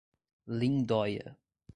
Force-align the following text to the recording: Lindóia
Lindóia 0.47 1.37